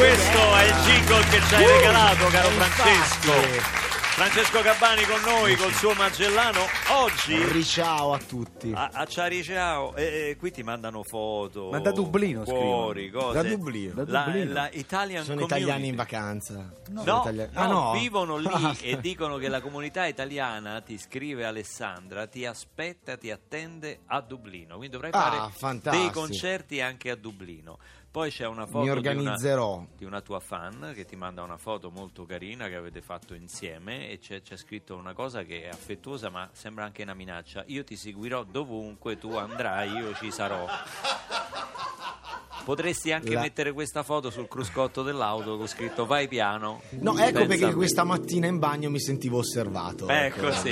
[0.00, 2.48] Questo è il jingle che ci hai regalato, caro.
[2.48, 3.32] Francesco.
[4.20, 6.60] Francesco Gabbani con noi, col suo Magellano.
[6.90, 8.72] Oggi Riciao a tutti.
[8.74, 11.68] a, a Ciari Ciao, e, e qui ti mandano foto.
[11.70, 13.26] Ma da Dublino Cuori, scrivono.
[13.32, 13.42] cose.
[13.42, 14.04] Da Dublino.
[14.04, 14.52] Da La, Dublino.
[14.52, 15.60] la Italian Sono community.
[15.62, 16.72] italiani in vacanza.
[16.88, 17.92] No, Sono italiani- no, Ah, no?
[17.92, 23.30] vivono lì Ah, e dicono che la comunità italiana, ti scrive Alessandra, ti aspetta, ti
[23.30, 24.76] attende a Dublino.
[24.76, 26.02] Quindi dovrai Ah, fare fantastico.
[26.04, 27.78] dei concerti anche a Dublino.
[28.10, 29.36] Poi c'è una foto Mi di una,
[29.96, 34.08] di una tua fan che ti manda una foto molto carina che avete fatto insieme
[34.10, 37.62] e c'è, c'è scritto una cosa che è affettuosa ma sembra anche una minaccia.
[37.68, 40.66] Io ti seguirò dovunque tu andrai, io ci sarò.
[42.64, 46.80] Potresti anche La- mettere questa foto sul cruscotto dell'auto con scritto vai piano.
[47.00, 50.08] No, ecco Senza- perché questa mattina in bagno mi sentivo osservato.
[50.08, 50.70] Ecco, sì.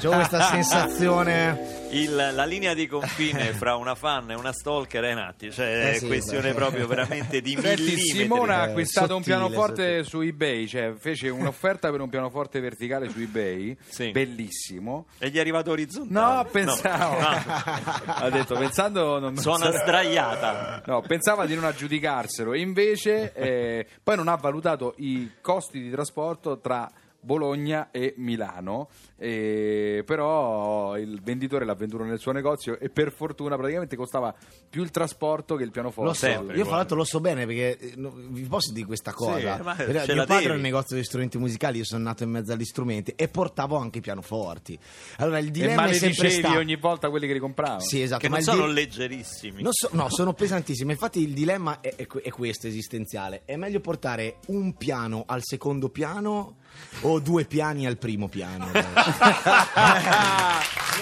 [0.00, 1.82] C'ho questa sensazione.
[1.90, 5.66] Il- la linea di confine fra una fan e una stalker è in atti, cioè
[5.66, 6.54] Eh è sì, questione beh.
[6.54, 8.00] proprio veramente di Senti, millimetri.
[8.00, 10.04] Simona ha Eh, acquistato un sottile, pianoforte sottile.
[10.04, 14.10] su eBay, cioè fece un'offerta per un pianoforte verticale su eBay, Sì.
[14.10, 15.06] bellissimo.
[15.18, 16.34] E gli è arrivato orizzontale.
[16.36, 17.16] No, pensavo.
[18.06, 19.18] ha detto, pensando.
[19.18, 20.82] Non Suona sdraiata.
[20.86, 25.88] No, pensava di non aggiudicarselo, e invece eh, poi non ha valutato i costi di
[25.88, 26.90] trasporto tra
[27.24, 33.56] Bologna e Milano, eh, però il venditore l'ha venduto nel suo negozio e per fortuna
[33.56, 34.34] praticamente costava
[34.68, 36.36] più il trasporto che il pianoforte.
[36.36, 39.12] Lo so, io fra l'altro lo so bene perché eh, no, vi posso dire questa
[39.12, 39.56] cosa.
[39.76, 40.46] Sì, mio padre devi.
[40.46, 43.76] ha un negozio di strumenti musicali, io sono nato in mezzo agli strumenti e portavo
[43.76, 44.78] anche i pianoforti.
[45.18, 47.80] Allora il E dilemma è sempre stato ogni volta quelli che li compravano.
[47.80, 49.62] Sì, esatto, Che ma non sono di- leggerissimi.
[49.62, 50.92] Non so- no, sono pesantissime.
[50.92, 56.56] Infatti, il dilemma è, è questo esistenziale: è meglio portare un piano al secondo piano
[57.02, 58.70] o due piani al primo piano?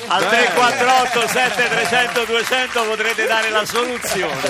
[0.08, 4.40] Al 348 7300 200 potrete dare la soluzione.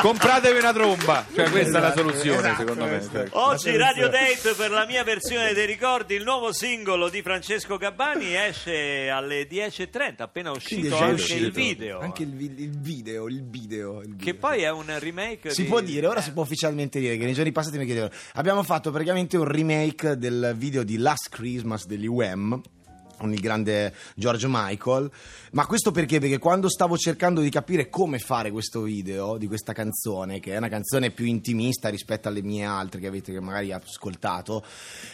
[0.00, 3.08] Compratevi una tromba, cioè questa è la Esatto, soluzione esatto, secondo me.
[3.24, 3.38] Ecco.
[3.46, 8.34] Oggi Radio Date per la mia versione dei ricordi, il nuovo singolo di Francesco Gabbani
[8.34, 11.44] esce alle 10.30, appena uscito anche uscito.
[11.46, 12.00] il video.
[12.00, 14.00] Anche il, vi- il video, il video.
[14.02, 14.34] il Che video.
[14.40, 17.24] poi è un remake Si di- può dire, ora eh, si può ufficialmente dire che
[17.24, 18.12] nei giorni passati mi chiedevano.
[18.34, 20.25] Abbiamo fatto praticamente un remake del
[20.56, 22.60] video di Last Christmas degli Wham
[23.18, 25.10] con il grande George Michael.
[25.52, 26.20] Ma questo perché?
[26.20, 30.56] Perché quando stavo cercando di capire come fare questo video di questa canzone, che è
[30.56, 34.64] una canzone più intimista rispetto alle mie altre che avete magari ascoltato,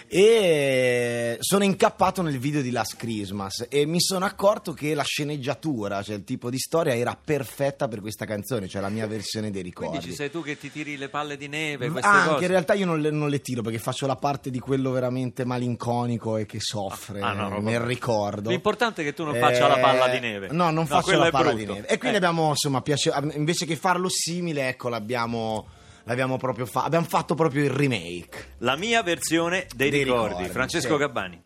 [0.09, 6.03] e sono incappato nel video di Last Christmas e mi sono accorto che la sceneggiatura,
[6.03, 9.63] cioè il tipo di storia, era perfetta per questa canzone, cioè la mia versione dei
[9.63, 9.91] ricordi.
[9.97, 12.43] Quindi ci sei tu che ti tiri le palle di neve, queste Ah, anche cose.
[12.45, 15.45] in realtà io non le, non le tiro perché faccio la parte di quello veramente
[15.45, 17.63] malinconico e che soffre Ah, no, no, nel.
[17.95, 18.51] Ricordo.
[18.51, 20.49] L'importante è che tu non faccia la palla di neve.
[20.51, 21.87] No, non faccio quello la palla di neve.
[21.87, 22.21] E quindi Eh.
[22.21, 25.67] abbiamo, insomma, piace- invece che farlo simile, ecco, l'abbiamo,
[26.05, 26.87] l'abbiamo proprio fatto.
[26.87, 28.55] Abbiamo fatto proprio il remake.
[28.59, 30.29] La mia versione dei, Dei ricordi.
[30.29, 30.99] ricordi, Francesco sì.
[30.99, 31.43] Gabbani.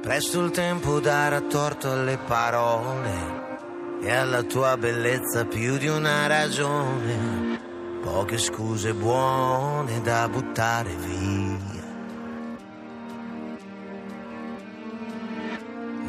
[0.00, 3.46] Presto il tempo darà torto alle parole
[4.00, 7.60] e alla tua bellezza più di una ragione.
[8.00, 11.47] Poche scuse buone da buttare via.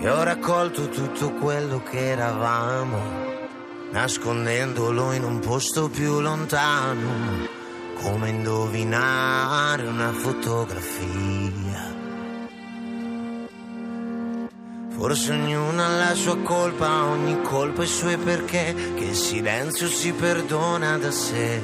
[0.10, 3.00] E ho raccolto tutto quello che eravamo,
[3.92, 7.48] nascondendolo in un posto più lontano,
[8.02, 11.94] come indovinare una fotografia.
[14.98, 20.12] Forse ognuno ha la sua colpa, ogni colpa i suoi perché, che il silenzio si
[20.14, 21.62] perdona da sé.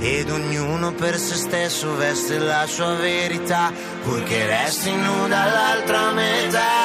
[0.00, 3.70] Ed ognuno per se stesso veste la sua verità,
[4.02, 6.83] purché resti nuda l'altra metà.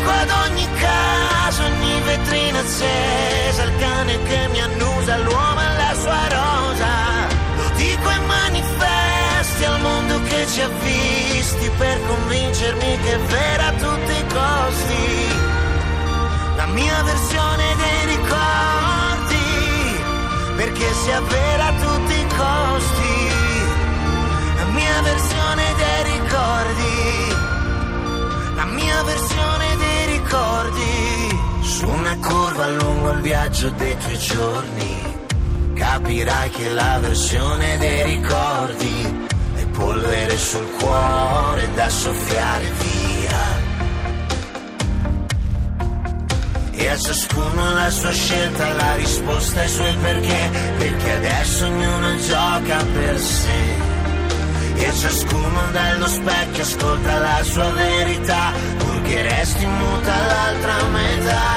[0.00, 5.94] Dico ad ogni casa, ogni vetrina accesa, il cane che mi annusa, l'uomo e la
[5.94, 7.28] sua rosa.
[7.56, 13.66] Lo dico ai manifesti, al mondo che ci ha visti, per convincermi che è vera
[13.66, 15.28] a tutti i costi.
[16.56, 19.36] La mia versione dei ricordi,
[20.56, 23.28] perché sia vera a tutti i costi.
[24.56, 27.36] La mia versione dei ricordi,
[28.70, 35.16] mia versione dei ricordi Su una curva lungo il viaggio dei tuoi giorni,
[35.74, 43.68] capirai che la versione dei ricordi è polvere sul cuore da soffiare via.
[46.72, 52.84] E a ciascuno la sua scelta, la risposta ai suoi perché, perché adesso ognuno gioca
[52.92, 53.89] per sé.
[54.82, 61.48] E ciascuno dallo specchio ascolta la sua verità, purché resti muta l'altra metà.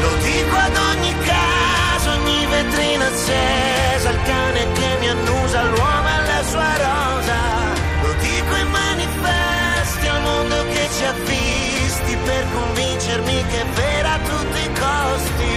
[0.00, 6.26] Lo dico ad ogni casa, ogni vetrina accesa, il cane che mi annusa, l'uomo e
[6.26, 7.38] la sua rosa.
[8.02, 14.12] Lo dico ai manifesti, al mondo che ci ha visti, per convincermi che è vera
[14.14, 15.54] a tutti i costi.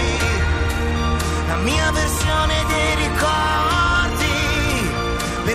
[1.46, 3.59] La mia versione dei ricordi,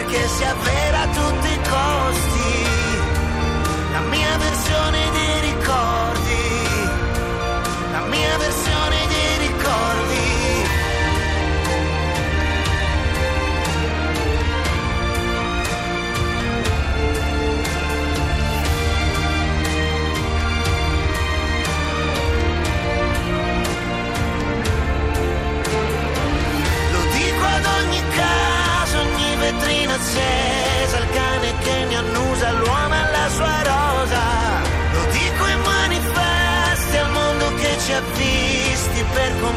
[0.05, 2.63] perché sia vera a tutti i costi.
[3.91, 5.54] La mia versione dei ricordi,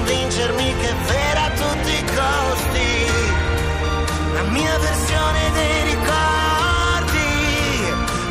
[0.09, 3.07] convincermi che è vera a tutti i costi.
[4.33, 7.29] La mia versione dei ricordi,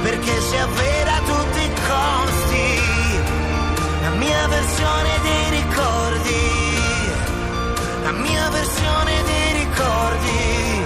[0.02, 2.80] perché sia vera a tutti i costi.
[4.02, 6.66] La mia versione dei ricordi
[8.04, 10.86] la mia versione dei ricordi.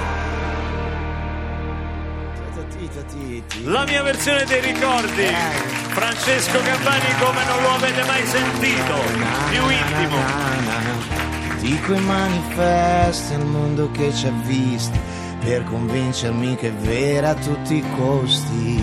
[3.66, 5.81] La mia versione dei ricordi.
[5.92, 8.96] Francesco Gambani come non lo avete mai sentito.
[9.50, 10.18] Più intimo.
[11.60, 15.00] Dico i manifesti al mondo che ci ha visti
[15.42, 18.82] per convincermi che è vera a tutti i costi.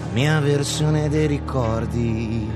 [0.00, 2.50] La mia versione dei ricordi.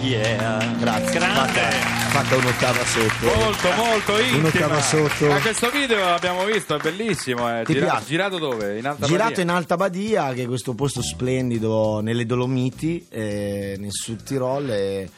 [0.00, 0.76] Yeah.
[0.78, 1.18] Grazie.
[1.18, 1.95] Grande.
[2.16, 3.26] Fatta, un'ottava sotto.
[3.26, 4.38] Molto, molto intima.
[4.38, 5.26] Un'ottava sotto.
[5.26, 7.46] Ma questo video l'abbiamo visto, è bellissimo.
[7.46, 8.04] È Ti gira- piace?
[8.06, 8.78] girato dove?
[8.78, 9.42] In Alta Girato Badia?
[9.42, 14.70] in Alta Badia, che è questo posto splendido nelle Dolomiti, eh, nel Sud Tirol.
[14.70, 15.10] E, e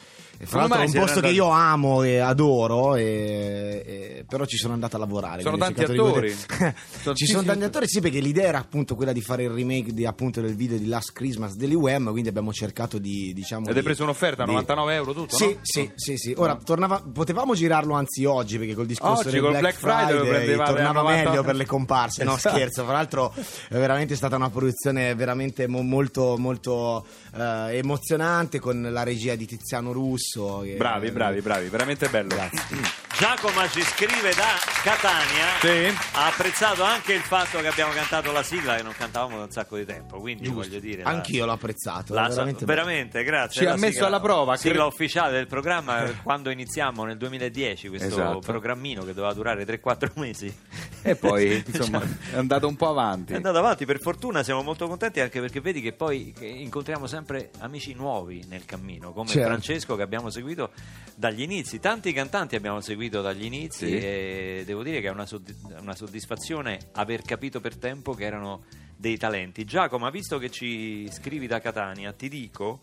[0.46, 4.72] fra l'altro è un posto che io amo e adoro, e- e- però ci sono
[4.74, 5.42] andato a lavorare.
[5.42, 6.32] Sono tanti attori.
[6.32, 7.88] poter- ci sono tanti attori.
[7.88, 10.86] sì, perché l'idea era appunto quella di fare il remake di, appunto, del video di
[10.86, 13.32] Last Christmas degli Wham, quindi abbiamo cercato di.
[13.34, 15.58] Diciamo, Ed di- preso un'offerta, di- 99 euro tutto, Sì, no?
[15.62, 16.34] sì, sì, sì.
[16.36, 20.28] Ora tornava- potevamo girarlo anzi oggi perché col discorso Oggi, del col Black, Black Friday
[20.28, 21.28] prendevate tornava a 90.
[21.30, 22.24] meglio per le comparse.
[22.24, 22.54] No, Esatto.
[22.56, 22.84] scherzo.
[22.84, 27.04] Fra l'altro, è veramente stata una produzione veramente mo- molto, molto
[27.36, 30.26] eh, emozionante con la regia di Tiziano Russo.
[30.32, 32.28] Che- Bravi, bravi, bravi, veramente bello.
[32.34, 33.06] Grazie.
[33.18, 34.46] Giacomo ci scrive da
[34.82, 35.46] Catania.
[35.60, 35.96] Sì.
[36.12, 39.50] Ha apprezzato anche il fatto che abbiamo cantato la sigla che non cantavamo da un
[39.50, 40.18] sacco di tempo.
[40.20, 40.60] Quindi Giusto.
[40.60, 41.02] voglio dire.
[41.02, 42.14] la- Anch'io l'ho apprezzato.
[42.14, 43.60] La- veramente veramente, grazie.
[43.60, 47.16] Ci La ha messo sigla- alla prova, Sigla cre- ufficiale del programma quando iniziamo nel
[47.16, 48.38] 2010 questo Esatto.
[48.40, 50.54] programmino che doveva durare 3-4 mesi.
[51.02, 53.32] E poi, insomma, Cioè, è andato un po' avanti.
[53.32, 57.50] È andato avanti, per fortuna siamo molto contenti anche perché vedi che poi incontriamo sempre
[57.60, 59.48] amici nuovi nel cammino, come Certo.
[59.48, 60.70] Francesco che abbiamo seguito
[61.14, 63.96] dagli inizi, tanti cantanti abbiamo seguito dagli inizi Sì.
[63.96, 68.64] e devo dire che è una, soddi- una soddisfazione aver capito per tempo che erano
[68.96, 69.64] dei talenti.
[69.64, 72.80] Giacomo, visto che ci scrivi da Catania, ti dico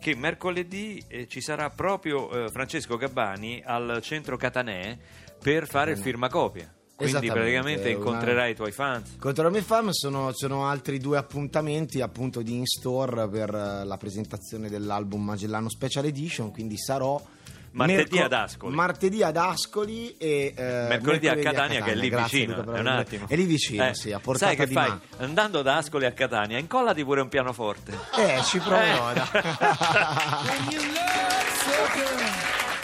[0.00, 4.96] che mercoledì eh, ci sarà proprio eh, Francesco Gabbani al centro Catanè
[5.42, 6.72] per fare il firmacopia.
[6.98, 9.16] Quindi praticamente una- incontrerai i tuoi fans.
[9.20, 13.96] Contro la mia fam sono, sono altri due appuntamenti appunto di in-store per eh, la
[13.96, 17.22] presentazione dell'album Magellano Special Edition, quindi sarò
[17.70, 18.74] Martedì ad Ascoli.
[18.74, 22.62] Martedì ad Ascoli e eh, mercoledì a Catania, che è lì Grazie, vicino.
[22.64, 23.26] Luca, è un attimo.
[23.28, 24.88] È lì vicino, Eh, sì, a portata Sai che di fai?
[24.88, 25.00] mano.
[25.18, 27.96] Andando da Ascoli a Catania, incollati pure un pianoforte.
[28.16, 29.12] Eh, ci proverò.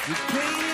[0.06, 0.73] Eh.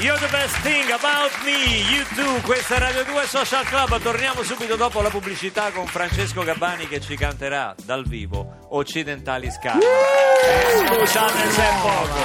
[0.00, 2.40] You're the best thing about me, you too.
[2.42, 4.00] Questa è Radio 2 Social Club.
[4.00, 9.78] Torniamo subito dopo la pubblicità con Francesco Gabbani che ci canterà dal vivo Occidentali Scar.
[9.78, 12.18] Eh, scusate se è poco.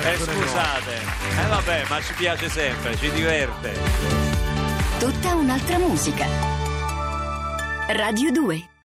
[0.00, 0.94] Eh, scusate.
[1.42, 3.72] Eh vabbè, ma ci piace sempre, ci diverte.
[4.98, 6.26] Tutta un'altra musica.
[7.88, 8.72] Radio 2